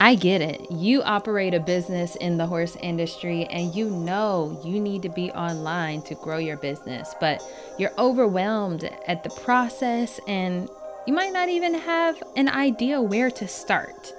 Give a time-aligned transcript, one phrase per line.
[0.00, 0.70] I get it.
[0.70, 5.30] You operate a business in the horse industry and you know you need to be
[5.32, 7.42] online to grow your business, but
[7.78, 10.68] you're overwhelmed at the process and
[11.06, 14.12] you might not even have an idea where to start.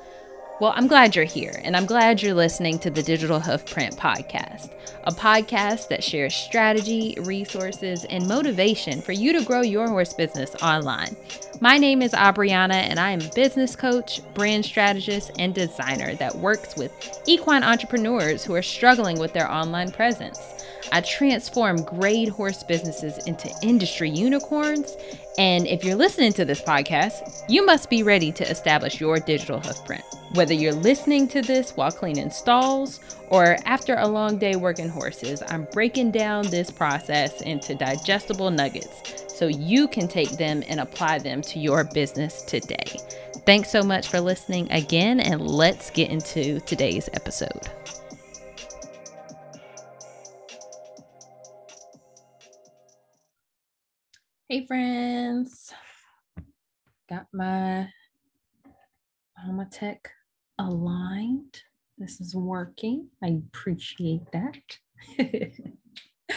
[0.60, 4.72] Well, I'm glad you're here, and I'm glad you're listening to the Digital Hoofprint Podcast,
[5.04, 10.56] a podcast that shares strategy, resources, and motivation for you to grow your horse business
[10.64, 11.16] online.
[11.62, 16.36] My name is Abriana, and I am a business coach, brand strategist, and designer that
[16.36, 16.92] works with
[17.28, 20.40] equine entrepreneurs who are struggling with their online presence.
[20.92, 24.96] I transform grade horse businesses into industry unicorns.
[25.38, 29.60] And if you're listening to this podcast, you must be ready to establish your digital
[29.60, 30.04] hoofprint.
[30.36, 35.44] Whether you're listening to this while cleaning stalls or after a long day working horses,
[35.48, 41.20] I'm breaking down this process into digestible nuggets so you can take them and apply
[41.20, 43.00] them to your business today.
[43.46, 47.70] Thanks so much for listening again, and let's get into today's episode.
[54.50, 55.74] Hey, friends.
[57.10, 57.90] Got my
[59.70, 60.10] tech
[60.58, 61.62] aligned.
[61.98, 63.10] This is working.
[63.22, 64.56] I appreciate that.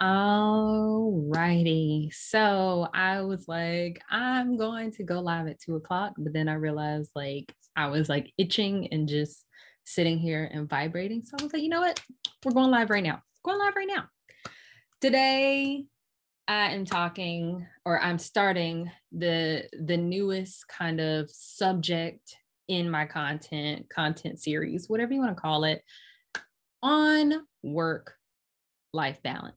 [0.00, 2.10] All righty.
[2.12, 6.54] So I was like, I'm going to go live at two o'clock, but then I
[6.54, 9.44] realized like I was like itching and just
[9.84, 11.22] sitting here and vibrating.
[11.22, 12.00] So I was like, you know what?
[12.44, 13.22] We're going live right now.
[13.44, 14.06] Going live right now.
[15.00, 15.84] Today,
[16.48, 22.36] I am talking or I'm starting the the newest kind of subject
[22.68, 25.82] in my content, content series, whatever you want to call it,
[26.82, 28.14] on work
[28.92, 29.56] life balance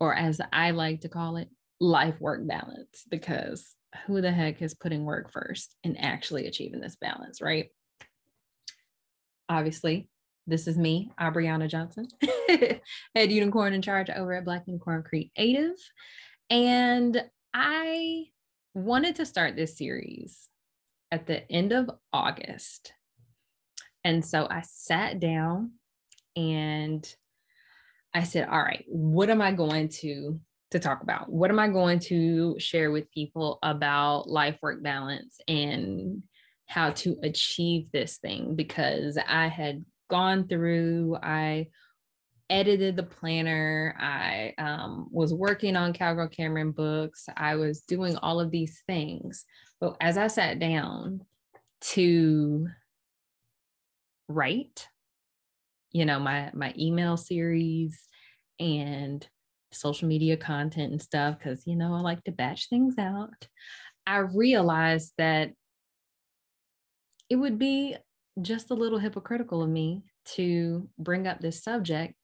[0.00, 1.48] or as I like to call it,
[1.80, 3.74] life work balance, because
[4.06, 7.68] who the heck is putting work first and actually achieving this balance, right?
[9.48, 10.08] Obviously,
[10.46, 12.08] this is me, Abriana Johnson,
[13.14, 15.76] head unicorn in charge over at Black Unicorn Creative.
[16.50, 17.22] And
[17.52, 18.26] I
[18.74, 20.48] wanted to start this series
[21.10, 22.92] at the end of August.
[24.02, 25.72] And so I sat down
[26.36, 27.06] and
[28.12, 30.40] I said, all right, what am I going to
[30.72, 31.30] to talk about?
[31.30, 36.22] What am I going to share with people about life work balance and
[36.66, 41.68] how to achieve this thing because I had gone through I
[42.50, 43.94] edited the planner.
[43.98, 47.26] I um, was working on Cowgirl Cameron books.
[47.36, 49.44] I was doing all of these things.
[49.80, 51.20] But as I sat down
[51.92, 52.66] to
[54.28, 54.88] write
[55.94, 58.08] you know my my email series
[58.60, 59.26] and
[59.72, 63.48] social media content and stuff because you know I like to batch things out.
[64.06, 65.52] I realized that
[67.30, 67.96] it would be
[68.42, 70.02] just a little hypocritical of me
[70.34, 72.14] to bring up this subject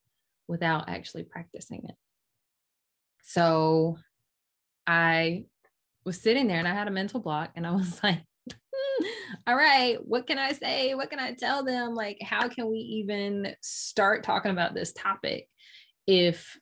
[0.50, 1.94] without actually practicing it.
[3.22, 3.96] So
[4.86, 5.44] I
[6.04, 8.20] was sitting there and I had a mental block and I was like,
[9.46, 10.94] all right, what can I say?
[10.94, 11.94] What can I tell them?
[11.94, 15.48] Like, how can we even start talking about this topic
[16.06, 16.58] if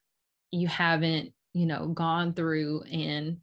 [0.53, 3.39] you haven't, you know, gone through and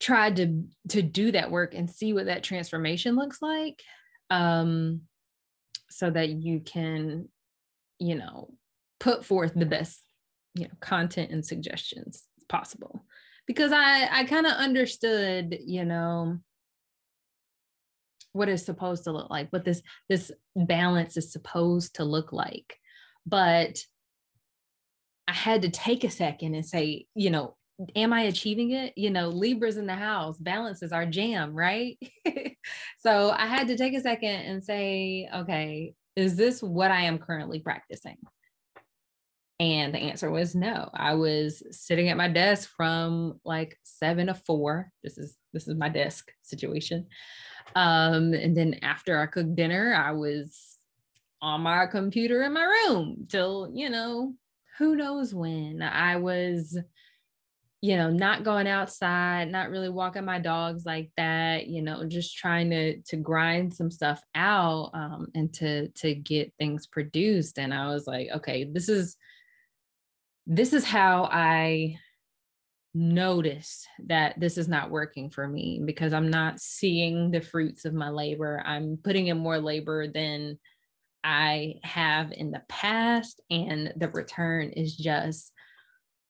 [0.00, 3.82] tried to to do that work and see what that transformation looks like
[4.30, 5.02] um
[5.90, 7.28] so that you can
[7.98, 8.50] you know
[9.00, 10.02] put forth the best
[10.54, 13.04] you know content and suggestions possible
[13.46, 16.38] because i i kind of understood you know
[18.32, 22.76] what is supposed to look like, what this this balance is supposed to look like.
[23.26, 23.78] But
[25.28, 27.56] I had to take a second and say, you know,
[27.94, 28.92] am I achieving it?
[28.96, 31.98] You know, Libra's in the house, balance is our jam, right?
[32.98, 37.18] so I had to take a second and say, okay, is this what I am
[37.18, 38.16] currently practicing?
[39.60, 40.88] And the answer was no.
[40.94, 44.90] I was sitting at my desk from like seven to four.
[45.04, 47.06] This is this is my desk situation.
[47.76, 50.78] Um, and then after I cooked dinner, I was
[51.42, 54.34] on my computer in my room till, you know,
[54.78, 55.82] who knows when.
[55.82, 56.78] I was,
[57.82, 62.34] you know, not going outside, not really walking my dogs like that, you know, just
[62.34, 67.58] trying to to grind some stuff out um, and to to get things produced.
[67.58, 69.18] And I was like, okay, this is
[70.46, 71.96] this is how I
[72.92, 77.94] notice that this is not working for me because I'm not seeing the fruits of
[77.94, 78.62] my labor.
[78.64, 80.58] I'm putting in more labor than
[81.22, 85.52] I have in the past, and the return is just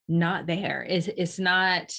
[0.09, 0.85] not there.
[0.89, 1.93] It's, it's not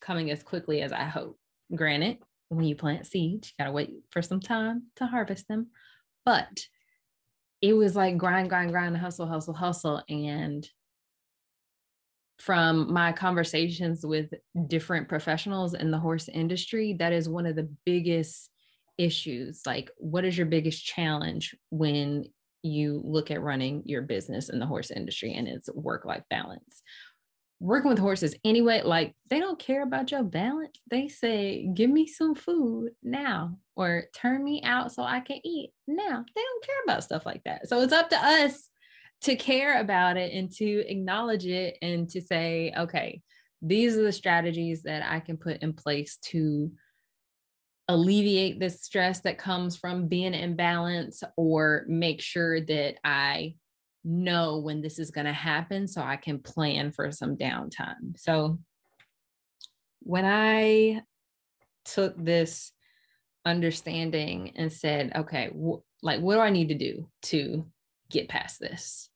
[0.00, 1.38] coming as quickly as I hope.
[1.74, 2.18] Granted,
[2.48, 5.68] when you plant seeds, you gotta wait for some time to harvest them.
[6.24, 6.60] But
[7.60, 10.02] it was like grind, grind, grind, hustle, hustle, hustle.
[10.08, 10.68] And
[12.44, 14.34] from my conversations with
[14.66, 18.50] different professionals in the horse industry, that is one of the biggest
[18.98, 19.62] issues.
[19.64, 22.24] Like, what is your biggest challenge when
[22.64, 26.82] you look at running your business in the horse industry and its work life balance?
[27.60, 30.76] working with horses anyway, like they don't care about your balance.
[30.90, 35.70] They say, give me some food now or turn me out so I can eat
[35.86, 36.24] now.
[36.34, 37.68] They don't care about stuff like that.
[37.68, 38.68] So it's up to us
[39.22, 43.22] to care about it and to acknowledge it and to say, okay,
[43.60, 46.72] these are the strategies that I can put in place to
[47.88, 53.54] alleviate the stress that comes from being in balance or make sure that I
[54.04, 58.16] know when this is going to happen so I can plan for some downtime.
[58.16, 58.58] So
[60.00, 61.02] when I
[61.84, 62.72] took this
[63.44, 67.66] understanding and said, okay, wh- like what do I need to do to
[68.10, 69.10] get past this?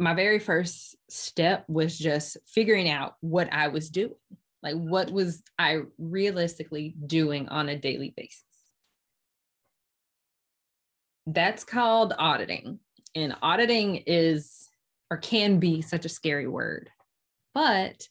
[0.00, 4.14] My very first step was just figuring out what I was doing.
[4.62, 8.42] Like what was I realistically doing on a daily basis?
[11.26, 12.80] That's called auditing
[13.14, 14.68] and auditing is
[15.10, 16.90] or can be such a scary word
[17.54, 18.08] but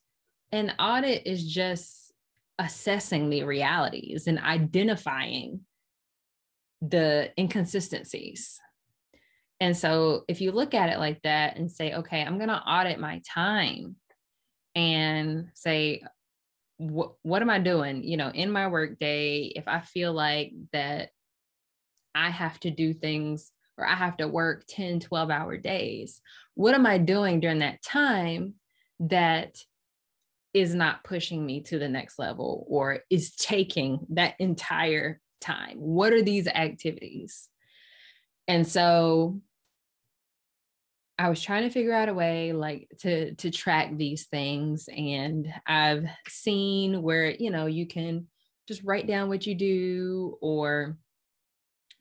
[0.52, 2.14] an audit is just
[2.58, 5.62] assessing the realities and identifying
[6.82, 8.60] the inconsistencies
[9.60, 12.56] and so if you look at it like that and say okay i'm going to
[12.56, 13.96] audit my time
[14.76, 16.02] and say
[16.78, 21.10] what what am i doing you know in my workday, if i feel like that
[22.16, 26.22] i have to do things or I have to work 10, 12 hour days.
[26.54, 28.56] What am I doing during that time
[29.00, 29.56] that
[30.54, 35.78] is not pushing me to the next level or is taking that entire time?
[35.78, 37.48] What are these activities?
[38.48, 39.42] And so
[41.20, 45.54] I was trying to figure out a way like to to track these things and
[45.68, 48.28] I've seen where you know you can
[48.70, 50.98] just write down what you do or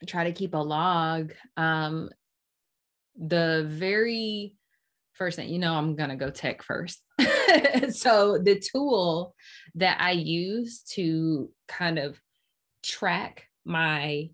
[0.07, 1.33] try to keep a log.
[1.57, 2.09] Um,
[3.17, 4.55] the very
[5.13, 7.01] first thing, you know, I'm going to go tech first.
[7.91, 9.35] so the tool
[9.75, 12.17] that I use to kind of
[12.83, 14.29] track my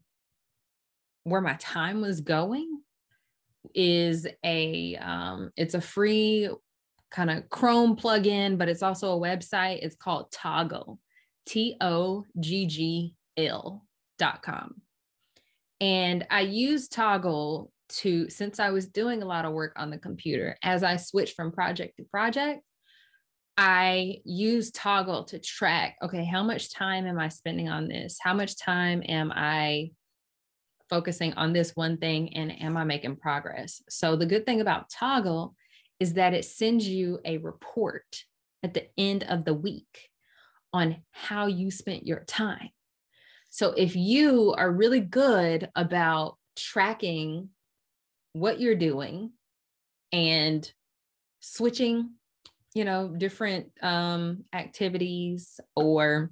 [1.24, 2.75] where my time was going
[3.74, 6.50] is a um, it's a free
[7.12, 9.80] kind of Chrome plugin, but it's also a website.
[9.82, 10.98] It's called Toggl,
[11.46, 13.86] T O G G L
[14.20, 14.82] dot com.
[15.82, 19.98] And I use Toggl to, since I was doing a lot of work on the
[19.98, 22.62] computer, as I switched from project to project,
[23.58, 28.18] I use Toggl to track okay, how much time am I spending on this?
[28.22, 29.92] How much time am I
[30.90, 32.36] focusing on this one thing?
[32.36, 33.82] And am I making progress?
[33.90, 35.54] So, the good thing about Toggl
[36.00, 38.24] is that it sends you a report
[38.64, 40.10] at the end of the week
[40.74, 42.70] on how you spent your time.
[43.50, 47.50] So if you are really good about tracking
[48.34, 49.32] what you're doing
[50.12, 50.70] and
[51.40, 52.16] switching,
[52.74, 56.32] you know, different um, activities or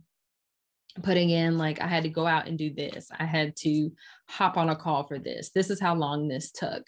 [1.01, 3.09] putting in like I had to go out and do this.
[3.17, 3.91] I had to
[4.29, 5.49] hop on a call for this.
[5.49, 6.83] This is how long this took.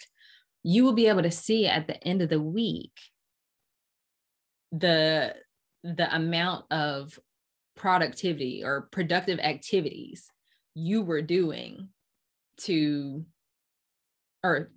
[0.63, 2.91] You will be able to see at the end of the week
[4.71, 5.35] the
[5.83, 7.17] the amount of
[7.75, 10.31] productivity or productive activities
[10.73, 11.89] you were doing
[12.57, 13.25] to
[14.43, 14.71] or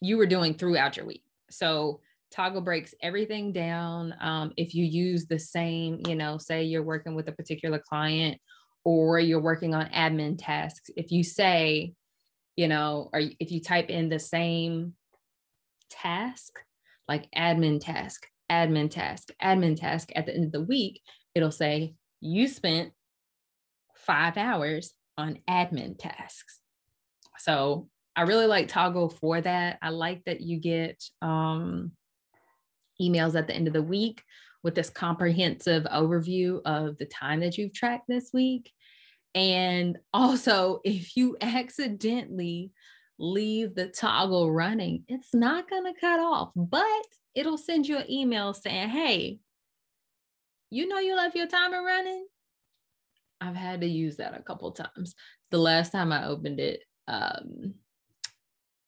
[0.00, 2.00] you were doing throughout your week so
[2.34, 7.14] Toggl breaks everything down um, if you use the same you know say you're working
[7.14, 8.40] with a particular client
[8.84, 11.92] or you're working on admin tasks if you say
[12.56, 14.94] you know or if you type in the same
[15.90, 16.58] task
[17.08, 21.00] like admin task admin task admin task at the end of the week
[21.34, 22.92] it'll say you spent
[24.06, 26.60] five hours on admin tasks.
[27.38, 29.78] So I really like Toggl for that.
[29.82, 31.92] I like that you get um,
[33.00, 34.22] emails at the end of the week
[34.62, 38.72] with this comprehensive overview of the time that you've tracked this week.
[39.34, 42.70] And also, if you accidentally
[43.18, 48.10] leave the toggle running, it's not going to cut off, but it'll send you an
[48.10, 49.38] email saying, hey,
[50.70, 52.26] you know you left your timer running.
[53.40, 55.14] I've had to use that a couple times.
[55.50, 57.74] The last time I opened it, um,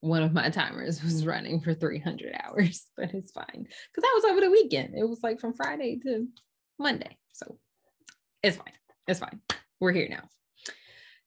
[0.05, 1.29] one of my timers was mm.
[1.29, 4.95] running for 300 hours, but it's fine because that was over the weekend.
[4.95, 6.29] It was like from Friday to
[6.79, 7.17] Monday.
[7.33, 7.59] So
[8.43, 8.73] it's fine.
[9.09, 9.41] It's fine.
[9.81, 10.25] we're here now.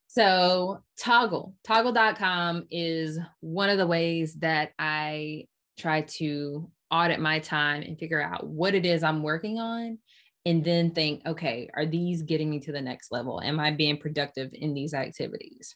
[0.08, 5.46] So, Toggl, toggl.com is one of the ways that I
[5.78, 10.00] try to audit my time and figure out what it is I'm working on
[10.46, 13.42] and then think, okay, are these getting me to the next level?
[13.42, 15.76] Am I being productive in these activities?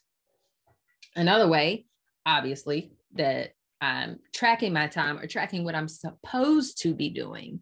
[1.14, 1.84] Another way,
[2.26, 3.50] obviously, that
[3.80, 7.60] I'm tracking my time or tracking what I'm supposed to be doing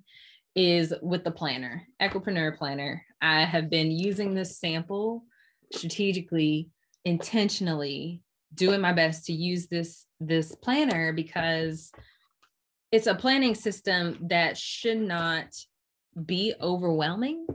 [0.55, 3.02] is with the planner, Equipreneur Planner.
[3.23, 5.25] I have been using this sample
[5.73, 6.69] strategically,
[7.05, 8.23] intentionally,
[8.55, 11.93] doing my best to use this this planner because
[12.93, 15.47] it's a planning system that should not
[16.26, 17.47] be overwhelming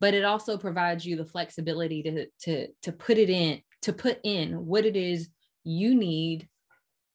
[0.00, 4.18] but it also provides you the flexibility to to to put it in to put
[4.24, 5.28] in what it is
[5.64, 6.48] you need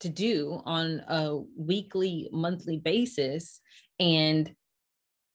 [0.02, 3.60] to do on a weekly monthly basis
[4.00, 4.54] and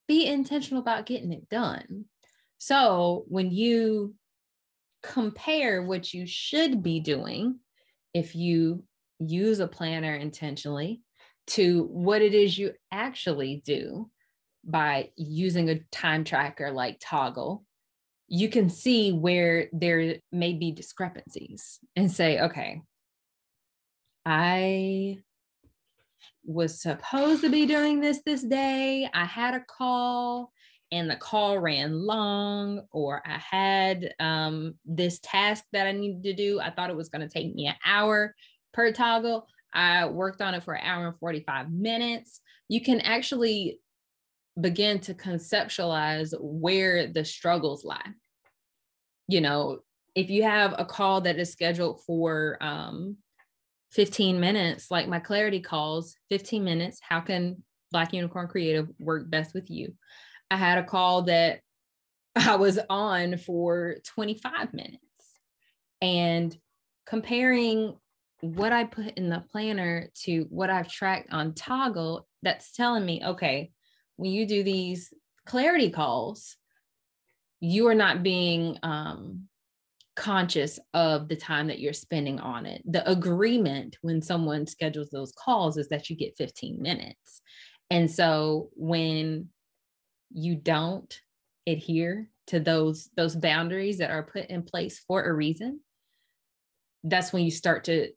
[0.09, 2.05] be intentional about getting it done.
[2.59, 4.15] So when you
[5.03, 7.59] compare what you should be doing
[8.15, 8.85] if you
[9.19, 11.03] use a planner intentionally
[11.47, 14.11] to what it is you actually do
[14.65, 17.65] by using a time tracker like Toggl,
[18.29, 22.81] you can see where there may be discrepancies and say, okay,
[24.27, 25.19] I
[26.45, 29.09] was supposed to be doing this this day.
[29.13, 30.53] I had a call
[30.93, 36.35] and the call ran long, or I had um, this task that I needed to
[36.35, 36.61] do.
[36.61, 38.35] I thought it was going to take me an hour
[38.73, 39.43] per toggl.
[39.73, 42.41] I worked on it for an hour and 45 minutes.
[42.69, 43.81] You can actually
[44.61, 48.13] begin to conceptualize where the struggles lie.
[49.27, 49.81] You know,
[50.15, 53.17] if you have a call that is scheduled for um,
[53.95, 59.55] 15 minutes, like my clarity calls, 15 minutes, how can Black Unicorn Creative work best
[59.55, 59.95] with you?
[60.51, 61.61] I had a call that
[62.37, 64.99] I was on for 25 minutes
[66.03, 66.57] and
[67.07, 67.97] comparing
[68.41, 73.23] what I put in the planner to what I've tracked on Toggl, that's telling me,
[73.25, 73.71] okay,
[74.17, 75.15] when you do these
[75.47, 76.57] clarity calls,
[77.61, 79.49] you are not being um,
[80.17, 82.83] conscious of the time that you're spending on it.
[82.85, 87.43] The agreement when someone schedules those calls is that you get 15 minutes.
[87.91, 89.49] And so when
[90.31, 91.21] you don't
[91.67, 95.81] adhere to those those boundaries that are put in place for a reason,
[97.03, 98.11] that's when you start to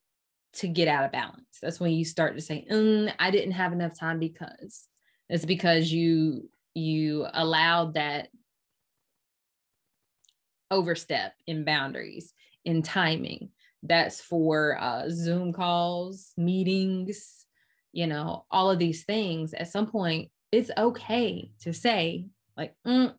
[0.54, 1.60] to get out of balance.
[1.62, 4.88] That's when you start to say, mm, I didn't have enough time because
[5.30, 8.30] it's because you you allowed that
[10.72, 12.34] overstep in boundaries
[12.66, 13.50] in timing.
[13.84, 17.46] That's for uh, zoom calls meetings
[17.98, 19.56] you know all of these things.
[19.56, 23.14] At some point it's okay to say like mm,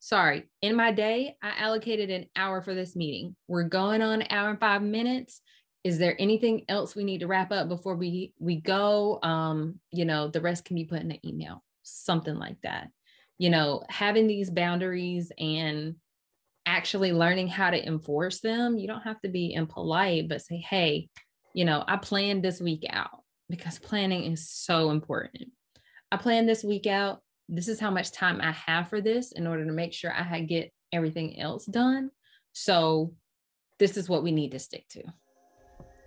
[0.00, 0.48] sorry.
[0.62, 3.36] In my day i allocated an hour for this meeting.
[3.46, 5.40] We're going on hour and five minutes.
[5.84, 9.20] Is there anything else we need to wrap up before we we go?
[9.22, 11.62] Um you know the rest can be put in an email.
[11.84, 12.88] Something like that.
[13.38, 15.94] You know having these boundaries and
[16.66, 21.08] actually learning how to enforce them you don't have to be impolite but say hey
[21.52, 25.48] you know i planned this week out because planning is so important
[26.10, 29.46] i planned this week out this is how much time i have for this in
[29.46, 32.10] order to make sure i get everything else done
[32.52, 33.12] so
[33.78, 35.02] this is what we need to stick to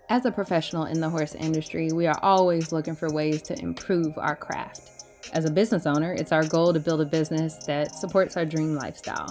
[0.09, 4.17] as a professional in the horse industry, we are always looking for ways to improve
[4.17, 5.03] our craft.
[5.33, 8.75] As a business owner, it's our goal to build a business that supports our dream
[8.75, 9.27] lifestyle.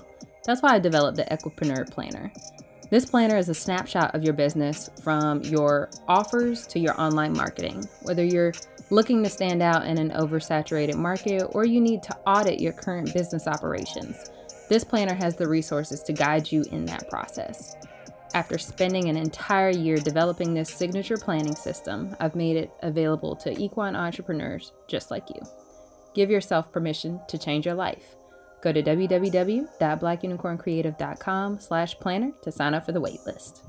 [0.47, 2.33] That's why I developed the Equipreneur Planner.
[2.89, 7.85] This planner is a snapshot of your business from your offers to your online marketing.
[8.03, 8.53] Whether you're
[8.91, 13.13] looking to stand out in an oversaturated market or you need to audit your current
[13.13, 14.31] business operations,
[14.69, 17.75] this planner has the resources to guide you in that process.
[18.35, 23.61] After spending an entire year developing this signature planning system, I've made it available to
[23.61, 25.41] equine entrepreneurs just like you.
[26.15, 28.15] Give yourself permission to change your life.
[28.63, 33.63] Go to www.blackunicorncreative.com slash planner to sign up for the waitlist.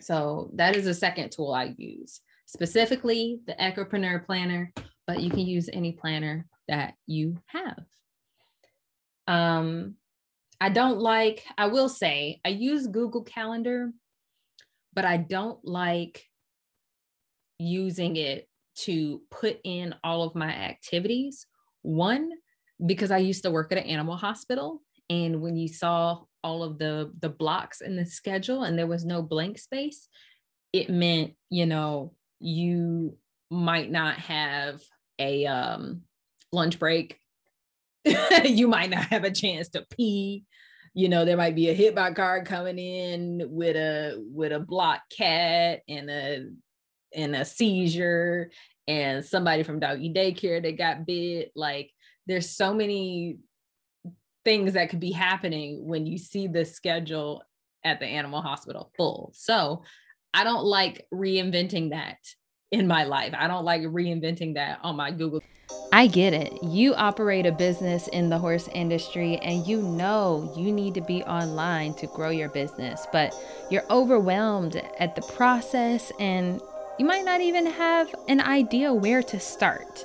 [0.00, 4.72] So that is the second tool I use, specifically the Equipreneur Planner,
[5.06, 7.84] but you can use any planner that you have.
[9.26, 9.96] Um,
[10.60, 13.90] I don't like, I will say, I use Google Calendar,
[14.94, 16.24] but I don't like
[17.58, 21.46] using it to put in all of my activities.
[21.82, 22.30] One,
[22.84, 24.82] because I used to work at an animal hospital.
[25.08, 29.04] And when you saw all of the the blocks in the schedule and there was
[29.04, 30.08] no blank space,
[30.72, 33.16] it meant, you know, you
[33.50, 34.80] might not have
[35.18, 36.02] a um,
[36.52, 37.18] lunch break
[38.44, 40.44] you might not have a chance to pee
[40.94, 44.60] you know there might be a hit by car coming in with a with a
[44.60, 46.46] block cat and a
[47.14, 48.50] and a seizure
[48.88, 51.90] and somebody from doggy daycare that got bit like
[52.26, 53.38] there's so many
[54.44, 57.42] things that could be happening when you see the schedule
[57.84, 59.82] at the animal hospital full so
[60.34, 62.18] i don't like reinventing that
[62.70, 65.40] in my life i don't like reinventing that on my google
[65.92, 66.62] I get it.
[66.62, 71.22] You operate a business in the horse industry and you know you need to be
[71.24, 73.34] online to grow your business, but
[73.70, 76.60] you're overwhelmed at the process and
[76.98, 80.04] you might not even have an idea where to start.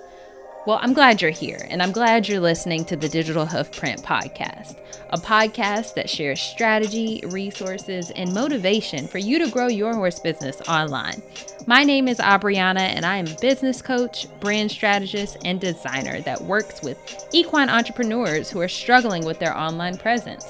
[0.68, 4.75] Well, I'm glad you're here, and I'm glad you're listening to the Digital Hoofprint podcast,
[5.10, 10.62] a podcast that shares strategy, resources, and motivation for you to grow your horse business
[10.70, 11.20] online.
[11.65, 16.39] My name is Abriana, and I am a business coach, brand strategist, and designer that
[16.41, 20.46] works with equine entrepreneurs who are struggling with their online presence.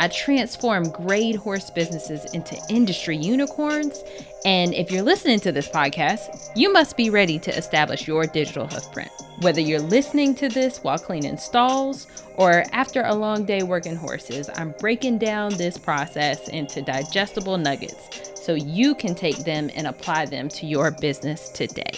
[0.00, 4.02] I transform great horse businesses into industry unicorns.
[4.44, 8.66] And if you're listening to this podcast, you must be ready to establish your digital
[8.66, 9.10] hoofprint.
[9.42, 14.50] Whether you're listening to this while cleaning stalls or after a long day working horses,
[14.56, 20.26] I'm breaking down this process into digestible nuggets so you can take them and apply
[20.26, 21.92] them to your business today.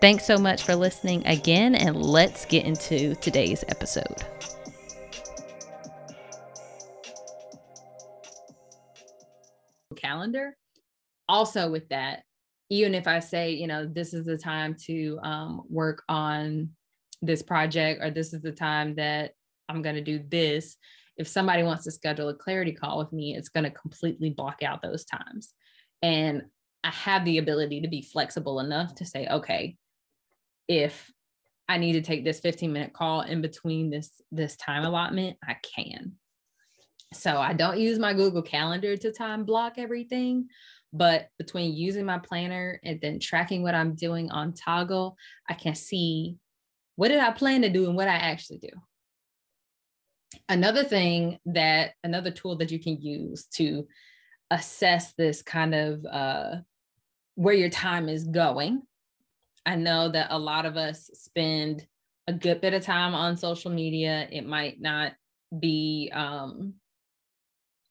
[0.00, 4.24] Thanks so much for listening again, and let's get into today's episode.
[9.96, 10.56] calendar.
[11.30, 12.24] Also, with that,
[12.70, 16.70] even if I say, you know, this is the time to um, work on
[17.22, 19.34] this project, or this is the time that
[19.68, 20.76] I'm going to do this,
[21.16, 24.64] if somebody wants to schedule a clarity call with me, it's going to completely block
[24.64, 25.54] out those times.
[26.02, 26.42] And
[26.82, 29.76] I have the ability to be flexible enough to say, okay,
[30.66, 31.12] if
[31.68, 35.54] I need to take this 15 minute call in between this this time allotment, I
[35.76, 36.14] can.
[37.12, 40.48] So I don't use my Google Calendar to time block everything,
[40.92, 45.14] but between using my planner and then tracking what I'm doing on Toggl,
[45.48, 46.36] I can see
[46.96, 48.70] what did I plan to do and what I actually do.
[50.48, 53.86] Another thing that another tool that you can use to
[54.50, 56.56] assess this kind of uh,
[57.36, 58.82] where your time is going.
[59.64, 61.86] I know that a lot of us spend
[62.26, 64.26] a good bit of time on social media.
[64.30, 65.12] It might not
[65.58, 66.74] be um,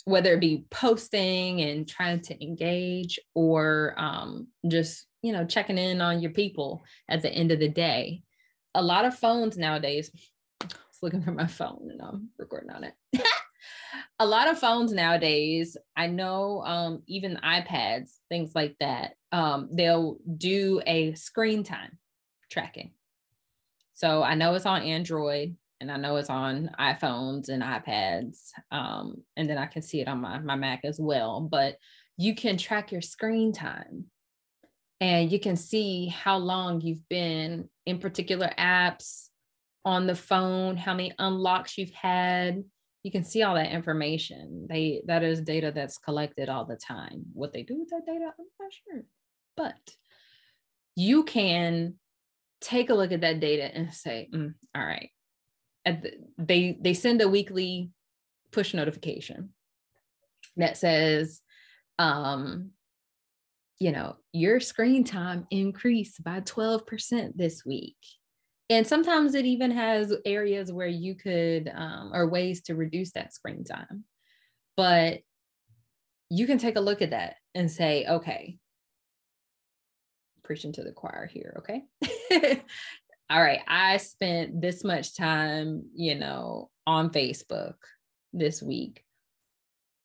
[0.10, 6.02] whether it be posting and trying to engage or um, just you know checking in
[6.02, 8.24] on your people at the end of the day.
[8.76, 10.12] A lot of phones nowadays
[10.62, 12.93] I was looking for my phone and i'm recording on it.
[14.19, 20.17] A lot of phones nowadays i know um, even ipads things like that um, they'll
[20.38, 21.98] do a screen time
[22.52, 22.91] tracking.
[23.93, 28.50] So i know it's on android and I know it's on iPhones and iPads.
[28.72, 31.42] Um, and then I can see it on my, my Mac as well.
[31.42, 31.78] But
[32.18, 34.06] you can track your screen time
[35.00, 39.28] and you can see how long you've been in particular apps
[39.86, 42.63] on the phone, how many unlocks you've had.
[43.04, 44.68] You can see all that information.
[44.70, 47.24] They that is data that's collected all the time.
[47.34, 49.04] What they do with that data, I'm not sure.
[49.56, 49.78] But
[50.96, 51.96] you can
[52.60, 55.12] take a look at that data and say, mm, all right,
[55.86, 57.92] the, they they send a weekly
[58.52, 59.50] push notification
[60.58, 61.42] that says
[62.00, 62.72] um
[63.80, 67.98] you know your screen time increased by 12% this week.
[68.72, 73.34] And sometimes it even has areas where you could um, or ways to reduce that
[73.34, 74.04] screen time.
[74.78, 75.22] But
[76.30, 78.58] you can take a look at that and say okay
[80.44, 81.84] preaching to the choir here okay
[83.30, 87.76] all right, I spent this much time, you know, on Facebook
[88.34, 89.04] this week.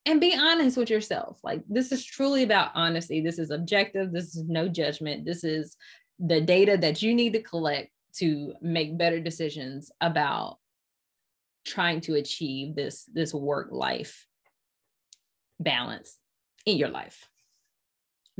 [0.06, 1.38] And be honest with yourself.
[1.42, 3.22] Like, this is truly about honesty.
[3.22, 4.12] This is objective.
[4.12, 5.24] This is no judgment.
[5.24, 5.76] This is
[6.18, 10.58] the data that you need to collect to make better decisions about
[11.64, 14.26] trying to achieve this this work life
[15.58, 16.18] balance
[16.66, 17.28] in your life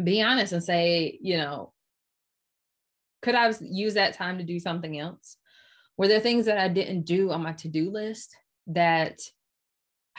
[0.03, 1.73] be honest and say you know
[3.24, 5.38] could I use that time to do something else?
[5.96, 9.18] Were there things that I didn't do on my to do list that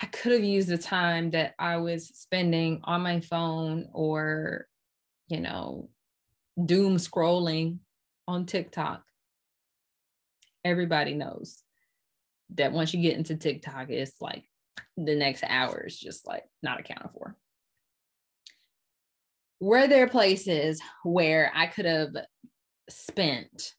[0.02, 4.66] I could have used the time that I was spending on my phone or,
[5.28, 5.90] you know,
[6.66, 7.78] doom scrolling
[8.28, 9.04] on TikTok?
[10.64, 11.62] Everybody knows
[12.56, 14.46] that once you get into TikTok, it's like
[14.98, 17.36] the next hour is just like not accounted for.
[19.60, 22.16] Were there places where I could have
[22.90, 23.74] spent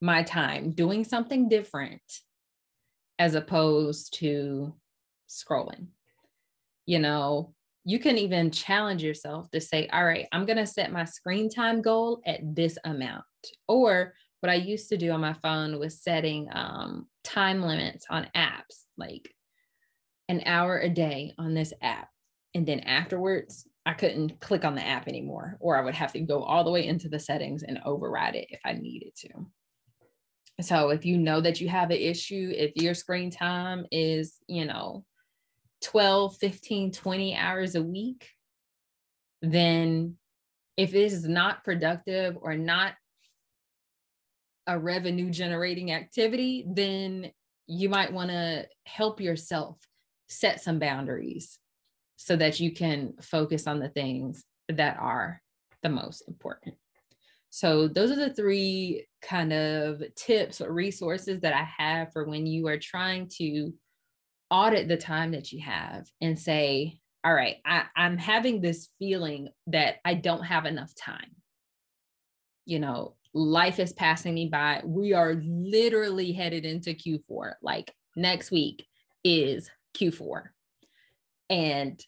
[0.00, 2.02] my time doing something different
[3.18, 4.74] as opposed to
[5.28, 5.88] scrolling.
[6.86, 10.92] You know, you can even challenge yourself to say, all right, I'm going to set
[10.92, 13.24] my screen time goal at this amount.
[13.66, 18.28] Or what I used to do on my phone was setting um, time limits on
[18.36, 19.34] apps, like
[20.28, 22.08] an hour a day on this app.
[22.54, 26.20] And then afterwards, I couldn't click on the app anymore, or I would have to
[26.20, 29.46] go all the way into the settings and override it if I needed to.
[30.60, 34.66] So if you know that you have an issue, if your screen time is, you
[34.66, 35.06] know,
[35.84, 38.28] 12, 15, 20 hours a week,
[39.40, 40.18] then
[40.76, 42.92] if it is not productive or not
[44.66, 47.30] a revenue generating activity, then
[47.66, 49.78] you might want to help yourself
[50.28, 51.58] set some boundaries
[52.20, 55.40] so that you can focus on the things that are
[55.84, 56.74] the most important.
[57.50, 62.44] So, those are the three kind of tips or resources that I have for when
[62.44, 63.72] you are trying to
[64.50, 69.48] audit the time that you have and say, all right, I, I'm having this feeling
[69.68, 71.36] that I don't have enough time.
[72.66, 74.82] You know, life is passing me by.
[74.84, 77.54] We are literally headed into Q4.
[77.62, 78.86] Like next week
[79.24, 80.48] is Q4.
[81.50, 82.02] And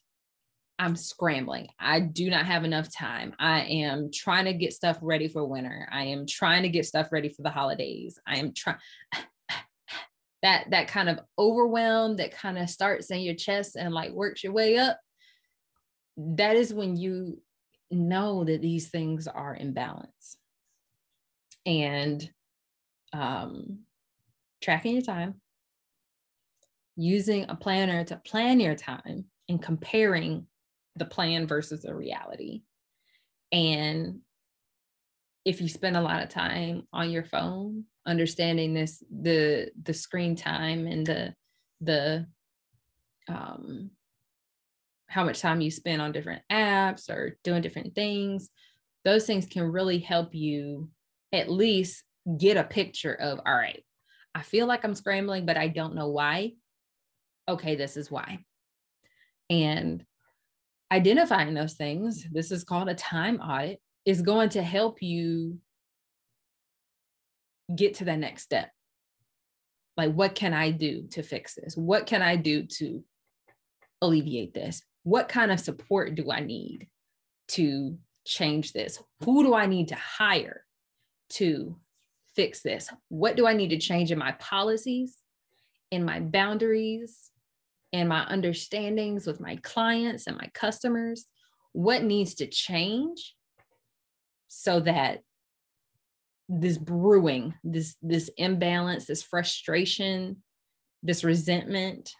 [0.79, 1.68] I'm scrambling.
[1.79, 3.35] I do not have enough time.
[3.38, 5.88] I am trying to get stuff ready for winter.
[5.92, 8.18] I am trying to get stuff ready for the holidays.
[8.26, 8.79] I am trying
[10.42, 14.42] that that kind of overwhelm that kind of starts in your chest and like works
[14.42, 14.98] your way up
[16.16, 17.40] that is when you
[17.90, 20.37] know that these things are in balance
[21.66, 22.31] and
[23.12, 23.81] um,
[24.61, 25.39] tracking your time
[27.01, 30.47] using a planner to plan your time and comparing
[30.97, 32.63] the plan versus the reality.
[33.53, 34.21] And
[35.45, 40.35] if you spend a lot of time on your phone understanding this the the screen
[40.35, 41.35] time and the
[41.81, 42.27] the
[43.29, 43.91] um
[45.07, 48.51] how much time you spend on different apps or doing different things
[49.05, 50.89] those things can really help you
[51.33, 52.05] at least
[52.39, 53.85] get a picture of all right
[54.35, 56.53] i feel like i'm scrambling but i don't know why
[57.48, 58.38] okay this is why
[59.48, 60.05] and
[60.92, 65.59] identifying those things this is called a time audit is going to help you
[67.74, 68.70] get to the next step.
[69.96, 71.76] Like, what can I do to fix this?
[71.76, 73.05] What can I do to
[74.00, 74.83] alleviate this?
[75.03, 76.88] What kind of support do I need
[77.48, 79.03] to change this?
[79.24, 80.64] Who do I need to hire
[81.31, 81.76] to
[82.35, 82.88] fix this?
[83.09, 85.16] What do I need to change in my policies,
[85.90, 87.30] in my boundaries,
[87.92, 91.26] in my understandings with my clients and my customers?
[91.72, 93.35] What needs to change
[94.48, 95.22] so that
[96.50, 100.42] this brewing this this imbalance this frustration
[101.00, 102.12] this resentment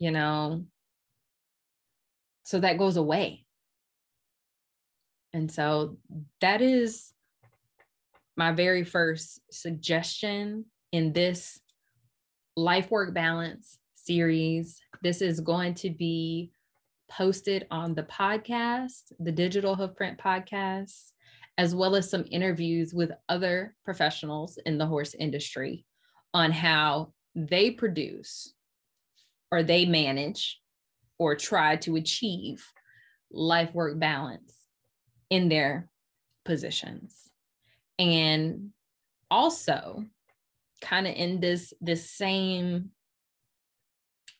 [0.00, 0.64] you know
[2.42, 3.46] so that goes away
[5.32, 5.96] and so
[6.40, 7.12] that is
[8.36, 11.60] my very first suggestion in this
[12.56, 14.80] life work balance series.
[15.02, 16.50] This is going to be
[17.10, 21.12] posted on the podcast the digital hoofprint podcast
[21.58, 25.84] as well as some interviews with other professionals in the horse industry
[26.34, 28.52] on how they produce
[29.50, 30.60] or they manage
[31.18, 32.64] or try to achieve
[33.30, 34.54] life work balance
[35.30, 35.88] in their
[36.44, 37.30] positions.
[37.98, 38.70] And
[39.30, 40.04] also
[40.82, 42.90] kind of in this this same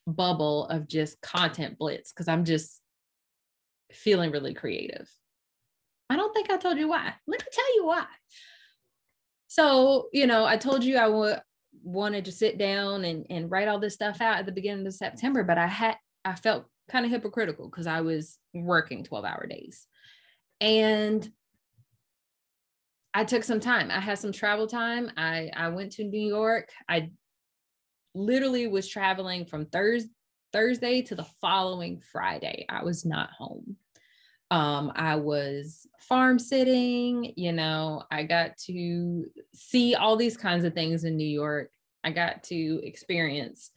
[0.07, 2.81] bubble of just content blitz because i'm just
[3.93, 5.09] feeling really creative
[6.09, 7.13] I don't think I told you why.
[7.27, 8.07] Let me tell you why.
[9.49, 11.37] So, you know, I told you I w-
[11.83, 14.95] wanted to sit down and, and write all this stuff out at the beginning of
[14.95, 19.47] September, but I had, I felt kind of hypocritical because I was working 12 hour
[19.49, 19.87] days.
[20.61, 21.29] And
[23.13, 23.91] I took some time.
[23.91, 25.11] I had some travel time.
[25.17, 26.71] I, I went to New York.
[26.89, 27.11] I
[28.17, 30.11] literally was traveling from Thursday,
[30.53, 32.67] Thursday to the following Friday.
[32.69, 33.77] I was not home
[34.51, 40.73] um, I was farm sitting, you know, I got to see all these kinds of
[40.73, 41.71] things in New York.
[42.05, 43.73] I got to experience,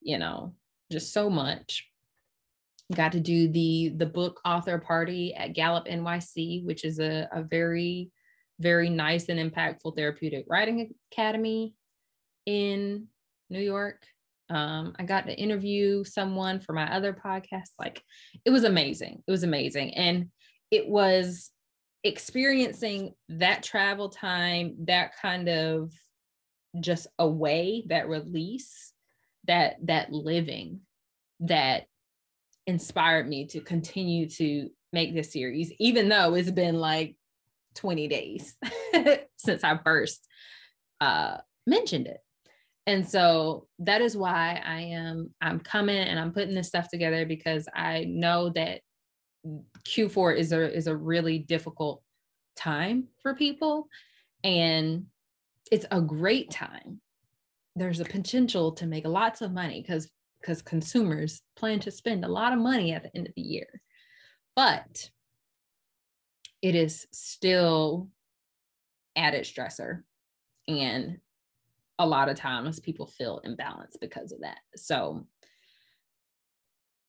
[0.00, 0.54] you know,
[0.90, 1.86] just so much.
[2.94, 7.42] Got to do the the book author party at Gallop NYC, which is a, a
[7.42, 8.10] very,
[8.60, 11.74] very nice and impactful therapeutic writing academy
[12.46, 13.08] in
[13.50, 14.02] New York.
[14.50, 17.70] Um, I got to interview someone for my other podcast.
[17.78, 18.02] Like
[18.44, 19.22] it was amazing.
[19.26, 19.94] It was amazing.
[19.94, 20.30] And
[20.70, 21.50] it was
[22.02, 25.92] experiencing that travel time, that kind of
[26.80, 28.92] just away, that release,
[29.46, 30.80] that that living
[31.40, 31.86] that
[32.66, 37.16] inspired me to continue to make this series, even though it's been like
[37.74, 38.54] 20 days
[39.36, 40.26] since I first
[41.00, 42.18] uh, mentioned it.
[42.86, 47.24] And so that is why I am I'm coming and I'm putting this stuff together
[47.24, 48.80] because I know that
[49.88, 52.02] Q4 is a is a really difficult
[52.56, 53.88] time for people
[54.42, 55.06] and
[55.72, 57.00] it's a great time.
[57.74, 62.28] There's a potential to make lots of money because because consumers plan to spend a
[62.28, 63.80] lot of money at the end of the year.
[64.54, 65.08] But
[66.60, 68.08] it is still
[69.16, 70.02] added stressor
[70.68, 71.18] and
[71.98, 74.58] a lot of times people feel imbalanced because of that.
[74.76, 75.26] So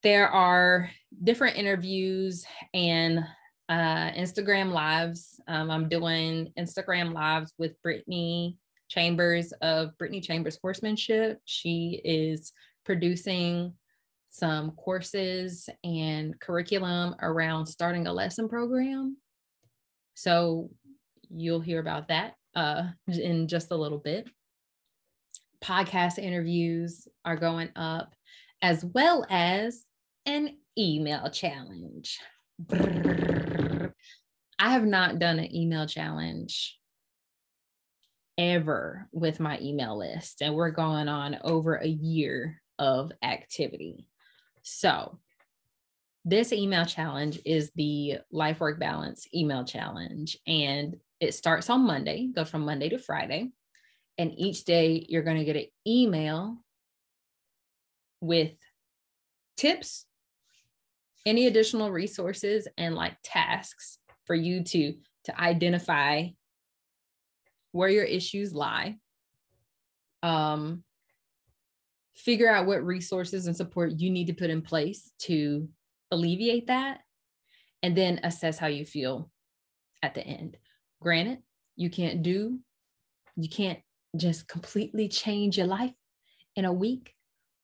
[0.03, 0.89] there are
[1.23, 3.25] different interviews and
[3.69, 5.39] uh, Instagram lives.
[5.47, 11.39] Um, I'm doing Instagram lives with Brittany Chambers of Brittany Chambers Horsemanship.
[11.45, 12.53] She is
[12.85, 13.73] producing
[14.29, 19.17] some courses and curriculum around starting a lesson program.
[20.13, 20.69] So
[21.29, 24.27] you'll hear about that uh, in just a little bit.
[25.63, 28.13] Podcast interviews are going up,
[28.61, 29.85] as well as
[30.25, 32.19] an email challenge.
[32.71, 33.89] I
[34.59, 36.77] have not done an email challenge
[38.37, 44.07] ever with my email list, and we're going on over a year of activity.
[44.63, 45.19] So,
[46.23, 52.29] this email challenge is the Life Work Balance email challenge, and it starts on Monday,
[52.35, 53.51] goes from Monday to Friday.
[54.17, 56.57] And each day you're going to get an email
[58.21, 58.53] with
[59.57, 60.05] tips
[61.25, 64.93] any additional resources and like tasks for you to
[65.25, 66.27] to identify
[67.71, 68.97] where your issues lie.
[70.23, 70.83] Um
[72.15, 75.67] figure out what resources and support you need to put in place to
[76.11, 76.99] alleviate that
[77.83, 79.29] and then assess how you feel
[80.01, 80.57] at the end.
[81.01, 81.39] Granted
[81.75, 82.59] you can't do
[83.35, 83.79] you can't
[84.17, 85.93] just completely change your life
[86.55, 87.13] in a week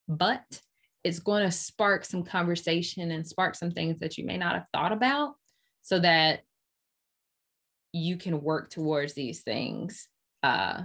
[0.08, 0.62] but
[1.04, 4.68] it's going to spark some conversation and spark some things that you may not have
[4.74, 5.36] thought about
[5.82, 6.42] so that
[7.94, 10.08] you can work towards these things
[10.44, 10.82] uh,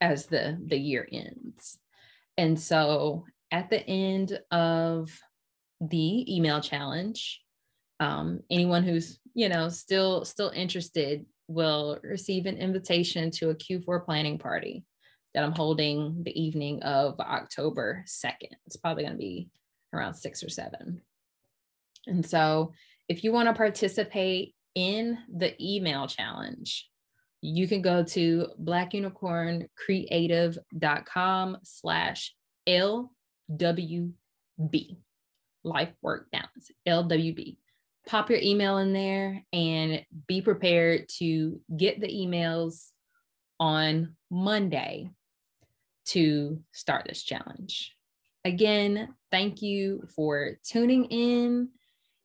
[0.00, 1.78] as the the year ends.
[2.38, 5.10] And so at the end of
[5.80, 7.40] the email challenge
[8.00, 14.04] um, anyone who's you know still still interested will receive an invitation to a q4
[14.04, 14.84] planning party
[15.34, 18.50] that I'm holding the evening of October 2nd.
[18.66, 19.48] It's probably going to be
[19.92, 21.02] around six or seven.
[22.06, 22.72] And so
[23.08, 26.88] if you want to participate in the email challenge,
[27.42, 32.34] you can go to blackunicorncreative.com slash
[32.68, 33.08] LWB,
[35.64, 37.56] life work balance, LWB.
[38.06, 42.88] Pop your email in there and be prepared to get the emails
[43.58, 45.10] on Monday
[46.10, 47.94] to start this challenge.
[48.44, 51.68] Again, thank you for tuning in.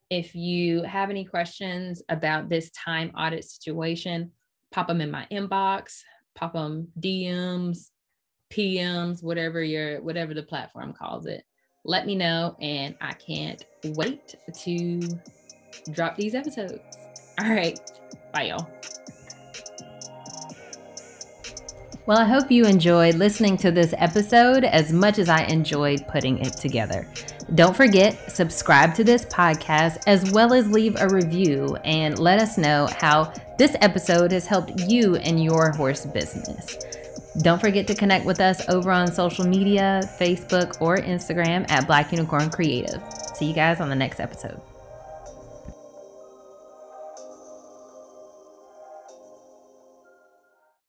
[0.10, 4.32] If you have any questions about this time audit situation,
[4.72, 6.00] pop them in my inbox,
[6.36, 7.90] pop them DMs,
[8.52, 11.44] PMs, whatever your whatever the platform calls it.
[11.84, 15.00] Let me know and I can't wait to
[15.92, 16.80] drop these episodes.
[17.40, 17.80] All right.
[18.34, 18.70] Bye y'all.
[22.08, 26.38] Well, I hope you enjoyed listening to this episode as much as I enjoyed putting
[26.38, 27.08] it together.
[27.56, 32.60] Don't forget, subscribe to this podcast as well as leave a review and let us
[32.60, 36.78] know how this episode has helped you in your horse business.
[37.42, 42.12] Don't forget to connect with us over on social media, Facebook, or Instagram at Black
[42.12, 43.02] Unicorn Creative.
[43.34, 44.62] See you guys on the next episode.